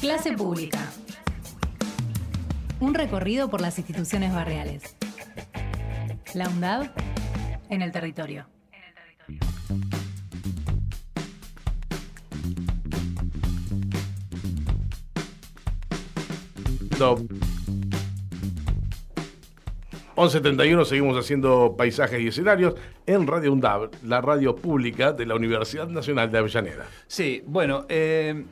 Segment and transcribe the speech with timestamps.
[0.00, 0.78] Clase pública.
[2.78, 4.96] Un recorrido por las instituciones barriales.
[6.34, 6.90] La UNDAV
[7.68, 8.46] en el territorio.
[16.96, 17.20] Top.
[20.14, 22.74] 11.31 seguimos haciendo paisajes y escenarios
[23.06, 26.86] en Radio UNDAV, la radio pública de la Universidad Nacional de Avellaneda.
[27.08, 28.44] Sí, bueno, eh,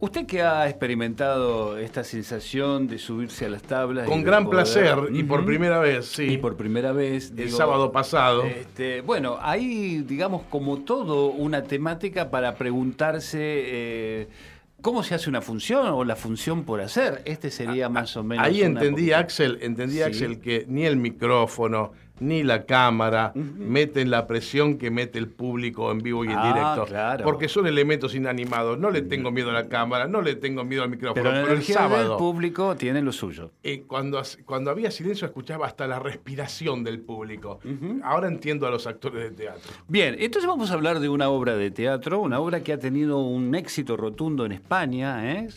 [0.00, 4.08] usted que ha experimentado esta sensación de subirse a las tablas.
[4.08, 6.24] Con gran poder- placer y por primera vez, sí.
[6.24, 7.30] Y por primera vez.
[7.30, 8.42] el digo, sábado pasado.
[8.44, 14.28] Este, bueno, hay, digamos, como todo, una temática para preguntarse eh,
[14.82, 17.22] cómo se hace una función o la función por hacer.
[17.24, 18.44] Este sería más o menos.
[18.46, 20.02] Ahí entendí, Axel, entendí, Sí.
[20.02, 25.90] Axel, que ni el micrófono, ni la cámara meten la presión que mete el público
[25.90, 26.84] en vivo y en Ah, directo.
[26.86, 27.24] claro.
[27.24, 28.78] Porque son elementos inanimados.
[28.78, 31.22] No le tengo miedo a la cámara, no le tengo miedo al micrófono.
[31.22, 33.50] Pero el sábado, público tiene lo suyo.
[33.62, 37.58] eh, cuando, cuando había silencio, escuchaba hasta la respiración del público.
[38.04, 39.72] Ahora entiendo a los actores de teatro.
[39.88, 43.18] Bien, entonces vamos a hablar de una obra de teatro, una obra que ha tenido
[43.20, 45.48] un éxito rotundo en España, ¿eh?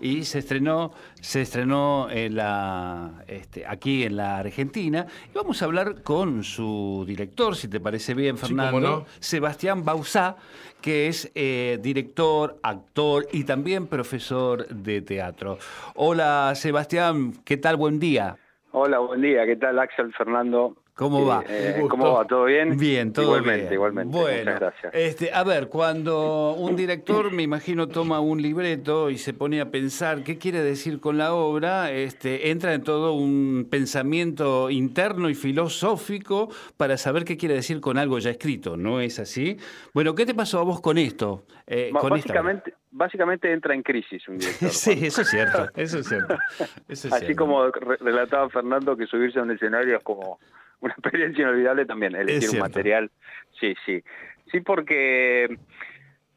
[0.00, 5.06] y se estrenó, se estrenó en la, este, aquí en la Argentina.
[5.32, 6.11] Y vamos a hablar con
[6.42, 9.04] su director, si te parece bien, Fernando, no.
[9.18, 10.36] Sebastián Bausá,
[10.80, 15.58] que es eh, director, actor y también profesor de teatro.
[15.94, 17.76] Hola, Sebastián, ¿qué tal?
[17.76, 18.36] Buen día.
[18.72, 19.46] Hola, buen día.
[19.46, 20.76] ¿Qué tal, Axel, Fernando?
[20.94, 21.42] ¿Cómo va?
[21.48, 21.88] eh, Un gusto.
[21.96, 22.26] ¿Cómo va?
[22.26, 22.76] ¿Todo bien?
[22.76, 23.72] Bien, todo igualmente, bien.
[23.72, 24.94] Igualmente, Bueno, Muchas gracias.
[24.94, 29.70] Este, a ver, cuando un director, me imagino, toma un libreto y se pone a
[29.70, 35.34] pensar qué quiere decir con la obra, este, entra en todo un pensamiento interno y
[35.34, 39.56] filosófico para saber qué quiere decir con algo ya escrito, ¿no es así?
[39.94, 41.44] Bueno, ¿qué te pasó a vos con esto?
[41.66, 44.68] Eh, esta básicamente, básicamente entra en crisis un director.
[44.70, 46.36] Sí, eso es cierto, eso es cierto.
[46.88, 47.42] eso es Así cierto.
[47.42, 50.38] como re- relataba Fernando que subirse a un escenario es como
[50.82, 53.10] una experiencia inolvidable también, elegir un material.
[53.58, 54.02] Sí, sí.
[54.50, 55.56] Sí, porque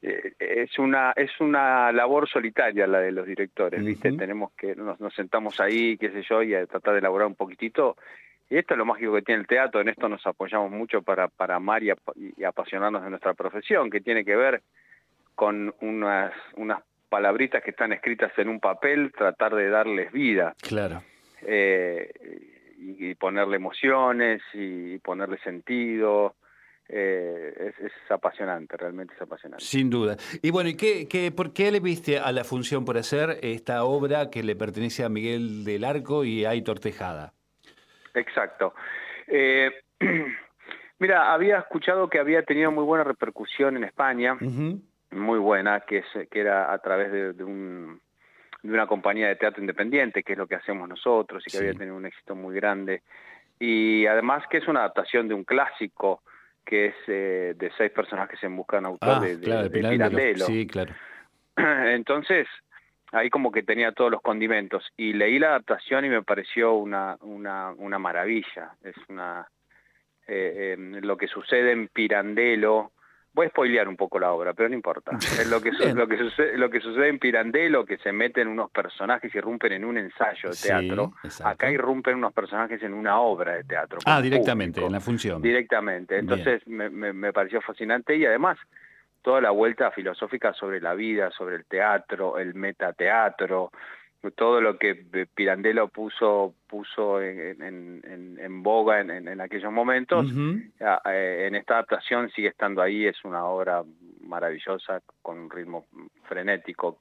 [0.01, 4.11] eh, es una es una labor solitaria la de los directores, ¿viste?
[4.17, 7.35] Tenemos que nos, nos sentamos ahí, qué sé yo, y a tratar de elaborar un
[7.35, 7.97] poquitito.
[8.49, 11.27] Y esto es lo mágico que tiene el teatro, en esto nos apoyamos mucho para,
[11.27, 14.61] para amar y, ap- y apasionarnos de nuestra profesión, que tiene que ver
[15.33, 16.79] con unas, unas
[17.09, 21.01] palabritas que están escritas en un papel, tratar de darles vida Claro.
[21.41, 22.11] eh,
[22.85, 26.35] y, y ponerle emociones y ponerle sentido.
[26.87, 29.63] Eh, es, es apasionante, realmente es apasionante.
[29.63, 30.17] Sin duda.
[30.43, 33.83] Y bueno, ¿y qué, qué, por qué le viste a la función por hacer esta
[33.83, 37.33] obra que le pertenece a Miguel del Arco y a Aitor Tejada?
[38.13, 38.75] Exacto.
[39.27, 39.71] Eh,
[40.99, 44.37] mira, había escuchado que había tenido muy buena repercusión en España,
[45.11, 47.99] muy buena, que, es, que era a través de, de un,
[48.67, 51.63] de una compañía de teatro independiente, que es lo que hacemos nosotros, y que Sí.
[51.63, 53.03] había tenido un éxito muy grande.
[53.59, 56.23] Y además que es una adaptación de un clásico,
[56.65, 59.63] que es eh, de seis personajes en busca de un autor Ah, de, de- claro,
[59.63, 60.09] de Pirandello.
[60.09, 60.45] Pirandello.
[60.47, 60.93] Sí, claro.
[61.57, 62.47] Entonces,
[63.11, 64.83] ahí como que tenía todos los condimentos.
[64.97, 68.71] Y leí la adaptación y me pareció una, una, una maravilla.
[68.83, 69.47] Es una
[70.27, 72.91] eh, eh, lo que sucede en Pirandello.
[73.35, 75.11] Voy a spoilear un poco la obra, pero no importa.
[75.39, 75.95] Es lo que, su- Bien.
[75.97, 79.73] lo, que sucede, lo que sucede en Pirandello, que se meten unos personajes y irrumpen
[79.73, 81.13] en un ensayo de Sí, teatro.
[81.23, 81.49] exacto.
[81.49, 83.99] Acá irrumpen unos personajes en una obra de teatro.
[84.05, 85.41] Ah, directamente, público en la función.
[85.41, 86.17] directamente.
[86.17, 88.57] Entonces me, me, me pareció fascinante y además
[89.21, 93.71] toda la vuelta filosófica sobre la vida, sobre el teatro, el metateatro,
[94.31, 94.95] todo lo que
[95.35, 100.27] Pirandello puso puso en, en, en, en boga en, aquellos momentos,
[100.79, 103.83] eh, en esta adaptación sigue estando ahí, es una obra
[104.21, 105.85] maravillosa con un ritmo
[106.23, 106.99] frenético.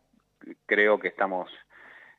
[0.66, 1.50] Creo que estamos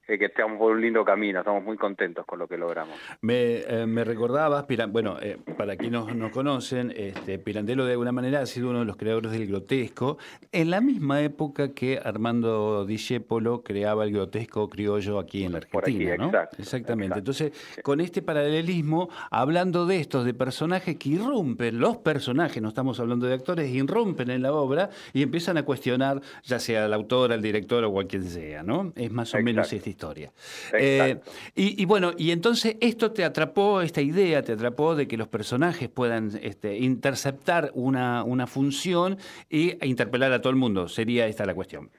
[0.07, 2.95] eh, que estamos por un lindo camino, estamos muy contentos con lo que logramos.
[3.21, 8.41] Me, eh, me recordabas, bueno, eh, para quienes nos conocen, este, Pirandello de alguna manera
[8.41, 10.17] ha sido uno de los creadores del grotesco,
[10.51, 15.83] en la misma época que Armando Discépolo creaba el grotesco criollo aquí en la Por
[15.83, 16.25] aquí, Argentina, ¿no?
[16.27, 17.19] exacto, Exactamente.
[17.19, 17.43] exacto.
[17.43, 22.99] Entonces, con este paralelismo, hablando de estos, de personajes que irrumpen, los personajes, no estamos
[22.99, 27.31] hablando de actores, irrumpen en la obra y empiezan a cuestionar, ya sea el autor,
[27.31, 28.93] el director o cualquier sea, ¿no?
[28.95, 29.94] Es más o menos Exacto.
[29.95, 30.31] Historia.
[30.73, 31.17] Eh,
[31.55, 35.27] y, y bueno, y entonces esto te atrapó, esta idea te atrapó de que los
[35.27, 39.17] personajes puedan este, interceptar una, una función
[39.49, 40.87] y, e interpelar a todo el mundo.
[40.89, 41.89] Sería esta la cuestión.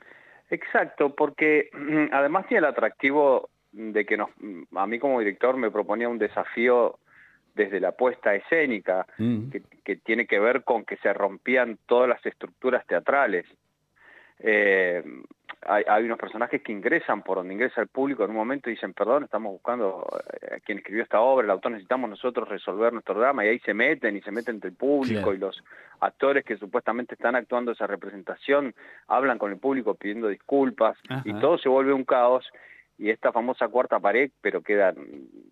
[0.50, 5.56] Exacto, porque mm, además tiene el atractivo de que nos, mm, a mí como director
[5.56, 6.98] me proponía un desafío
[7.54, 9.48] desde la puesta escénica, Mm.
[9.50, 13.46] que, que tiene que ver con que se rompían todas las estructuras teatrales.
[14.38, 15.02] Eh,
[15.62, 18.74] hay, hay, unos personajes que ingresan por donde ingresa el público en un momento y
[18.74, 23.18] dicen, perdón, estamos buscando a quien escribió esta obra, el autor necesitamos nosotros resolver nuestro
[23.18, 25.62] drama, y ahí se meten y se meten entre el público y los
[26.00, 28.74] actores que supuestamente están actuando esa representación
[29.08, 32.46] hablan con el público pidiendo disculpas y todo se vuelve un caos
[32.98, 34.94] y esta famosa cuarta pared, pero queda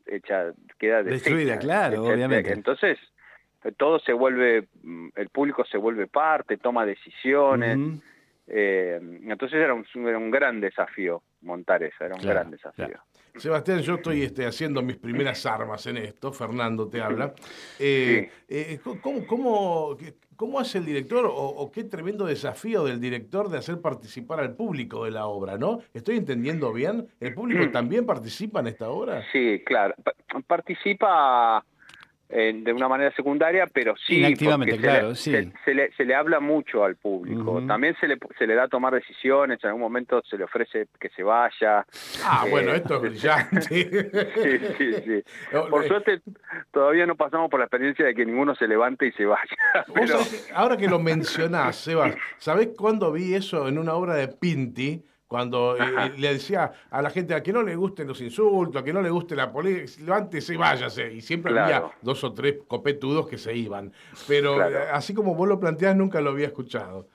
[0.06, 2.53] hecha, queda destruida, claro, obviamente.
[2.53, 2.99] Entonces,
[3.77, 8.03] todo se vuelve, mm, el público se vuelve parte, toma decisiones.
[8.46, 13.00] Eh, entonces era un, era un gran desafío montar eso, era un gran desafío.
[13.37, 17.35] Sebastián, yo estoy este, haciendo mis primeras armas en esto, Fernando te habla.
[17.81, 19.96] Eh, eh, ¿cómo, cómo,
[20.37, 25.05] cómo, hace el director o, qué tremendo desafío del director de hacer participar al público
[25.05, 25.81] de la obra, ¿no?
[25.93, 27.08] ¿Estoy entendiendo bien?
[27.19, 29.25] ¿El público también participa en esta obra?
[29.32, 29.94] Sí, claro.
[30.46, 31.64] participa
[32.29, 35.53] de una manera secundaria, pero sí, Inactivamente, claro, se, sí.
[35.65, 37.62] Se, le, se, le, habla mucho al público.
[37.67, 40.88] También se le, se le da a tomar decisiones, en algún momento se le ofrece
[40.99, 41.87] que se vaya.
[42.25, 43.61] Ah, bueno, eh, esto es brillante.
[43.62, 45.25] sí, sí, sí.
[45.71, 46.23] Por suerte,
[46.73, 49.56] todavía no pasamos por la experiencia de que ninguno se levante y se vaya.
[49.94, 50.19] Pero...
[50.55, 55.05] ahora que lo mencionás, Sebas, ¿sabés cuándo vi eso en una obra de Pinti?
[55.26, 58.85] Cuando eh, le decía a la gente a que no le gusten los insultos, a
[58.85, 61.12] que no le guste la política, levántese y váyase.
[61.12, 63.93] Y siempre había dos o tres copetudos que se iban.
[64.29, 67.09] Pero eh, así como vos lo planteás, nunca lo había escuchado.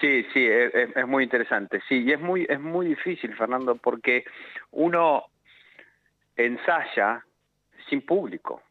[0.00, 1.82] Sí, sí, es, es, muy interesante.
[1.86, 4.24] Sí, y es muy, es muy difícil, Fernando, porque
[4.70, 5.24] uno
[6.36, 7.24] ensaya
[7.88, 8.62] sin público.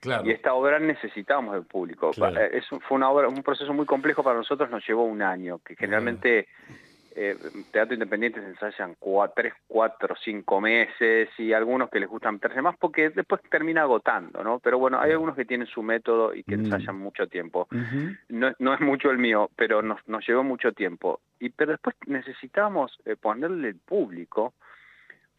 [0.00, 0.24] Claro.
[0.24, 2.12] Y esta obra necesitamos del público.
[2.12, 5.58] Eh, es, fue una obra, un proceso muy complejo para nosotros, nos llevó un año,
[5.58, 6.46] que generalmente
[7.18, 7.34] eh,
[7.70, 12.60] teatro independiente se ensayan cuatro, tres, cuatro, cinco meses y algunos que les gustan meterse
[12.60, 14.58] más porque después termina agotando, ¿no?
[14.58, 16.66] Pero bueno, hay algunos que tienen su método y que mm.
[16.66, 17.68] ensayan mucho tiempo.
[18.28, 21.20] no, no, es mucho el mío, pero nos, nos llevó mucho tiempo.
[21.40, 24.52] Y pero después necesitamos eh, ponerle el público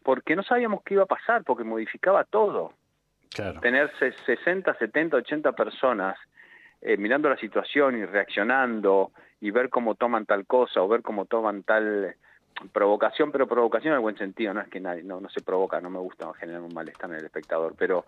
[0.02, 2.72] porque no sabíamos qué iba a pasar, porque modificaba todo.
[3.30, 3.60] Claro.
[3.60, 3.92] Tener
[4.26, 6.18] 60, 70, 80 personas
[6.80, 11.24] eh, mirando la situación y reaccionando y ver cómo toman tal cosa o ver cómo
[11.24, 12.14] toman tal
[12.72, 15.80] provocación, pero provocación en el buen sentido, no es que nadie, no, no se provoca,
[15.80, 18.04] no me gusta generar un malestar en el espectador, pero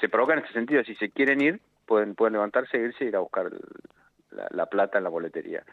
[0.00, 3.16] se provoca en ese sentido, si se quieren ir, pueden, pueden levantarse, irse y ir
[3.16, 3.50] a buscar
[4.50, 5.64] la, plata en la boletería.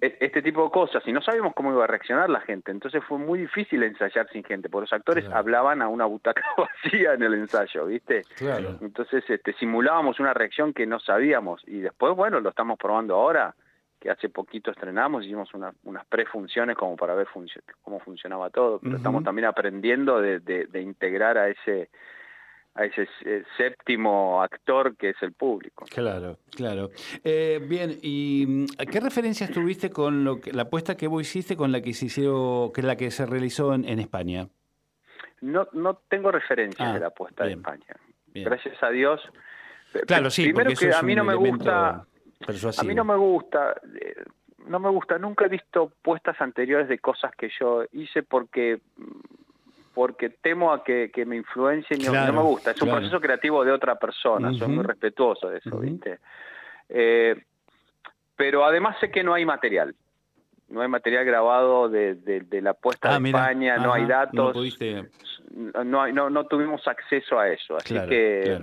[0.00, 3.02] E, este tipo de cosas, y no sabíamos cómo iba a reaccionar la gente, entonces
[3.04, 7.22] fue muy difícil ensayar sin gente, porque los actores hablaban a una butaca vacía en
[7.22, 8.22] el ensayo, ¿viste?
[8.36, 8.78] Claro.
[8.80, 13.54] Entonces este, simulábamos una reacción que no sabíamos, y después, bueno, lo estamos probando ahora,
[14.06, 17.26] que hace poquito estrenamos, hicimos una, unas prefunciones como para ver
[17.82, 21.90] cómo funcionaba todo, pero estamos también aprendiendo de, de, integrar a ese
[22.76, 25.86] a ese eh, séptimo actor que es el público.
[25.90, 26.90] Claro, claro.
[27.24, 31.56] Eh, bien, ¿y mm, qué referencias tuviste con lo que, la apuesta que vos hiciste
[31.56, 34.46] con la que se hizo, que la que se realizó en, en España?
[35.40, 37.96] No, no tengo referencias ah, de la apuesta de España.
[38.34, 39.20] Gracias a Dios.
[40.06, 42.06] Claro, sí, Primero que a mí no me gusta
[42.78, 44.24] a mí no me gusta, eh,
[44.66, 48.80] no me gusta, nunca he visto puestas anteriores de cosas que yo hice porque
[49.94, 52.72] porque temo a que, me influencien y no me gusta.
[52.72, 56.18] Es un proceso creativo de otra persona, soy muy respetuoso de eso, ¿viste?
[56.90, 57.34] Eh,
[58.36, 59.94] pero además sé que no hay material.
[60.68, 64.54] No hay material grabado de, de, la puesta ah, de España, no hay datos.
[65.54, 67.76] No, no, no, tuvimos acceso a eso.
[67.76, 68.60] Así que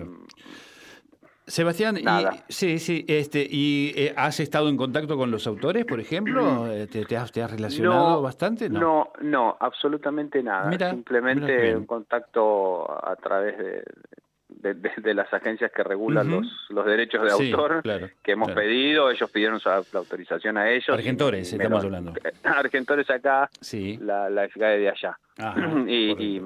[1.45, 2.05] Sebastián, y,
[2.47, 6.67] sí, sí, este, ¿y eh, has estado en contacto con los autores, por ejemplo?
[6.73, 8.69] Eh, ¿Te, has, relacionado bastante?
[8.69, 10.71] No, no, absolutamente nada.
[10.89, 17.31] Simplemente un contacto a través de, de, las agencias que regulan los, los derechos de
[17.31, 17.83] autor
[18.23, 20.89] que hemos pedido, ellos pidieron la autorización a ellos.
[20.89, 22.13] Argentores, estamos hablando.
[22.43, 23.97] Argentores acá, sí.
[24.01, 25.19] la, la de allá.
[25.87, 26.41] y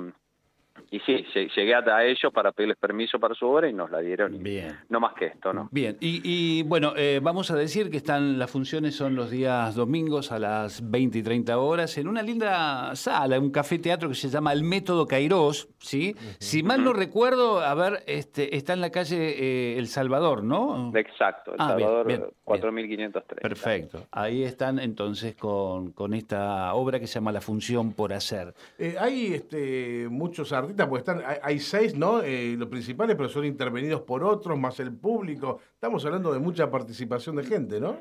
[0.90, 1.26] y sí,
[1.56, 4.42] llegué a ellos para pedirles permiso para su obra y nos la dieron.
[4.42, 4.78] Bien.
[4.90, 5.68] No más que esto, ¿no?
[5.72, 5.98] Bien.
[6.00, 10.40] Y, bueno, eh, vamos a decir que están las funciones son los días domingos a
[10.40, 14.54] las 20 y 30 horas en una linda sala, un café teatro que se llama
[14.54, 16.16] El Método Cairós, ¿sí?
[16.40, 20.92] Si mal no recuerdo, a ver, este, está en la calle eh, El Salvador, ¿no?
[20.96, 23.42] Exacto, El ah, Salvador 4503.
[23.42, 24.08] Perfecto.
[24.12, 28.54] Ahí están entonces con, con esta obra que se llama La Función por Hacer.
[28.78, 32.22] Eh, hay este, muchos artistas pues están, hay, seis, ¿no?
[32.22, 35.60] Eh, los principales, pero son intervenidos por otros, más el público.
[35.74, 37.98] Estamos hablando de mucha participación de gente, ¿no?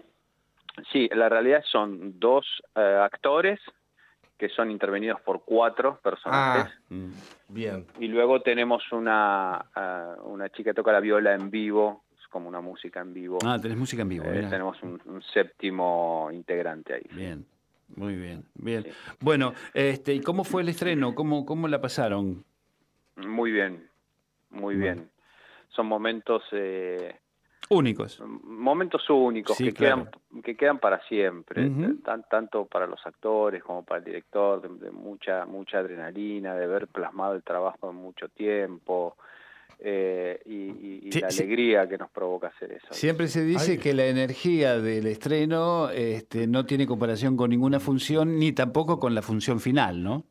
[0.92, 3.61] Sí, la realidad son dos eh, actores
[4.37, 6.73] que son intervenidos por cuatro personajes.
[6.75, 7.11] Ah, mm,
[7.49, 7.87] bien.
[7.99, 12.49] Y luego tenemos una, eh, una chica que toca la viola en vivo, es como
[12.49, 13.38] una música en vivo.
[13.45, 14.25] Ah, tenés música en vivo.
[14.25, 17.06] tenemos un, un, séptimo integrante ahí.
[17.12, 17.47] Bien.
[17.95, 18.85] Muy bien, bien.
[19.21, 21.14] Bueno, este, ¿y cómo fue el estreno?
[21.14, 22.45] ¿Cómo, cómo la pasaron?
[23.16, 23.88] Muy bien,
[24.50, 25.11] muy bien.
[25.68, 27.16] Son momentos eh,
[27.70, 28.20] únicos.
[28.20, 30.11] Momentos únicos que quedan
[30.44, 31.70] que quedan para siempre,
[32.28, 37.35] tanto para los actores como para el director, de, mucha mucha adrenalina, de ver plasmado
[37.35, 39.16] el trabajo en mucho tiempo.
[39.78, 42.87] Eh, y, la alegría que nos provoca hacer eso.
[42.92, 48.38] Siempre se dice que la energía del estreno este, no tiene comparación con ninguna función,
[48.38, 50.25] ni tampoco con la función final, ¿no?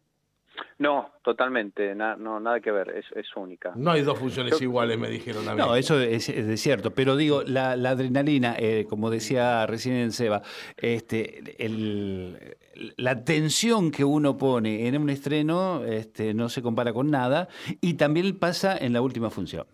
[0.77, 3.71] No, totalmente, no, nada que ver, es, es, única.
[3.75, 5.57] No hay dos funciones iguales, me dijeron a mí.
[5.57, 10.41] No, eso es, es cierto, pero digo, la, adrenalina, eh, como decía recién en Seba,
[10.77, 12.57] este, el,
[12.97, 17.47] la tensión que uno pone en un estreno este, no se compara con nada
[17.81, 19.65] y también pasa en la última función.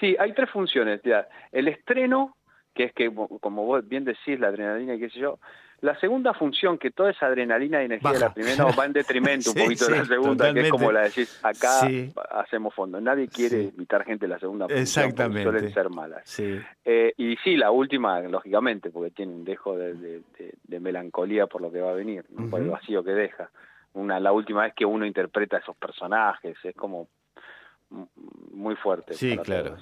[0.00, 1.00] Sí, hay tres funciones.
[1.04, 1.26] Ya.
[1.52, 2.36] El estreno,
[2.74, 5.38] que es que, como vos bien decís, la adrenalina y qué sé yo,
[5.84, 9.50] la segunda función, que toda esa adrenalina y energía de la primera va en detrimento
[9.50, 11.86] un poquito de la segunda, que es como la decís, acá
[12.30, 12.98] hacemos fondo.
[13.02, 15.42] Nadie quiere invitar gente a la segunda función, Exactamente.
[15.42, 16.40] suelen ser malas.
[16.86, 20.22] Eh, y sí, la última, lógicamente, porque tiene un dejo de,
[20.80, 23.50] melancolía por lo que va a venir, por el vacío que deja.
[23.92, 27.08] Una, la última vez que uno interpreta a esos personajes, es como
[28.52, 29.12] muy fuerte.
[29.12, 29.76] Sí, claro,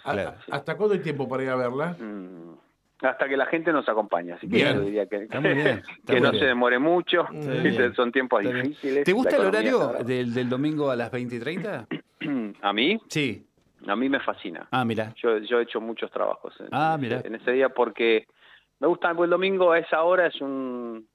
[0.50, 1.97] ¿Hasta cuándo hay tiempo para ir a verla?
[1.97, 2.56] Mm,
[3.02, 4.32] hasta que la gente nos acompañe.
[4.32, 5.28] Así que yo diría que,
[6.06, 7.26] que no se demore mucho,
[7.97, 9.04] son tiempos difíciles.
[9.04, 11.87] ¿Te gusta el horario del, del, domingo a las 20 y 30?
[12.62, 13.00] ¿A mí?
[13.09, 13.47] Sí.
[13.87, 14.68] A mí me fascina.
[14.71, 15.12] Ah, mira.
[15.16, 18.26] Yo, yo he hecho muchos trabajos en, ah, en ese día porque
[18.78, 21.06] me gusta, el domingo a esa hora es un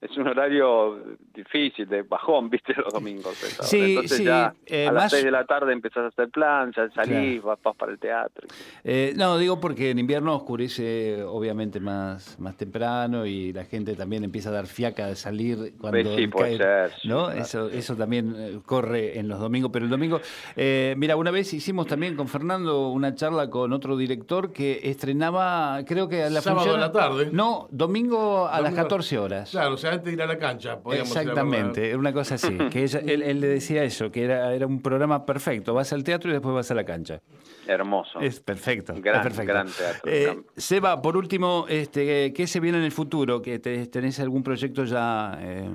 [0.00, 3.34] es un horario difícil, de bajón, viste, los domingos.
[3.62, 6.90] Sí, Entonces ya eh, a las 6 de la tarde empezás a hacer plan, ya
[6.90, 8.46] salís, vas, para el teatro.
[8.84, 14.24] Eh, no, digo porque en invierno oscurece obviamente más, más temprano y la gente también
[14.24, 17.30] empieza a dar fiaca de salir cuando sí, puede ser, ¿no?
[17.30, 20.20] Eso, eso también eh, corre en los domingos, pero el domingo...
[20.56, 26.08] mira, una vez hicimos también con Fernando una charla con otro director que estrenaba, creo
[26.08, 27.30] que a la Sábado a la tarde.
[27.32, 29.50] No, domingo a las 14 horas.
[29.50, 30.78] Claro, antes de ir a la cancha.
[30.92, 32.56] Exactamente, una cosa así.
[32.70, 35.74] que él, le decía eso, que era, era un programa perfecto.
[35.74, 37.20] Vas al teatro y después vas a la cancha.
[37.66, 38.20] Hermoso.
[38.20, 38.94] Es perfecto.
[38.96, 39.52] Gran, perfecto.
[39.52, 40.12] gran teatro.
[40.12, 43.42] Eh, Seba, por último, este, ¿qué se viene en el futuro?
[43.42, 45.68] ¿Que ¿Tenés algún proyecto ya eh,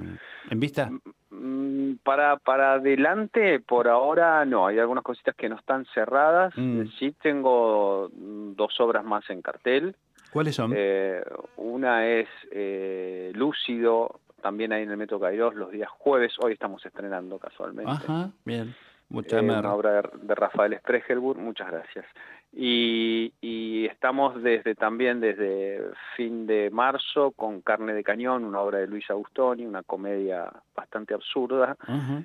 [0.50, 0.90] en vista?
[1.32, 4.68] Mm, para, para adelante, por ahora no.
[4.68, 6.54] Hay algunas cositas que no están cerradas.
[6.56, 6.84] Mm.
[7.00, 9.96] Sí tengo dos obras más en cartel.
[10.32, 10.74] ¿Cuáles son?
[10.76, 11.22] Eh,
[11.58, 16.86] una es eh, Lúcido, también hay en el Metro Cairós los días jueves, hoy estamos
[16.86, 17.92] estrenando casualmente.
[17.92, 18.74] Ajá, bien.
[19.10, 22.06] Muchas eh, una obra de, Rafael Spregelburg, muchas gracias.
[22.54, 25.82] Y, y, estamos desde también desde
[26.18, 31.14] fin de marzo con Carne de Cañón, una obra de Luis Agustoni, una comedia bastante
[31.14, 31.78] absurda,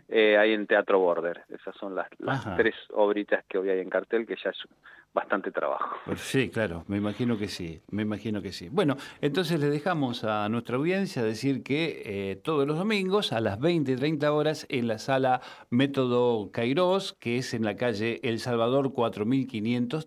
[0.09, 1.45] eh, ahí en Teatro Border.
[1.49, 4.59] Esas son las, las tres obritas que hoy hay en cartel, que ya es
[5.16, 5.97] bastante trabajo.
[6.16, 8.68] Sí, claro, me imagino que sí, me imagino que sí.
[8.68, 13.59] Bueno, entonces le dejamos a nuestra audiencia decir que eh, todos los domingos a las
[13.59, 15.40] 20 y 30 horas en la sala
[15.71, 20.06] Método Cairós, que es en la calle El Salvador 4530,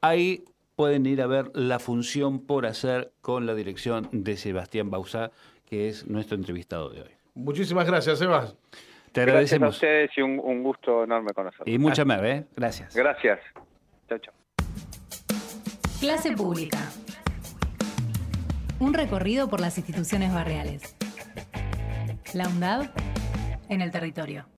[0.00, 0.44] ahí
[0.76, 5.32] pueden ir a ver la función por hacer con la dirección de Sebastián Bausá,
[5.64, 7.10] que es nuestro entrevistado de hoy.
[7.34, 8.56] Muchísimas gracias, Sebas.
[9.12, 9.80] Te agradecemos.
[9.80, 11.68] Gracias a ustedes y un, gusto enorme conocerlos.
[11.68, 12.46] Y mucha más, ¿eh?
[12.56, 12.94] Gracias.
[12.94, 13.40] Gracias.
[16.00, 16.78] Clase pública.
[18.78, 20.96] Un recorrido por las instituciones barriales.
[22.34, 22.90] La UNDAD
[23.68, 24.46] en el territorio.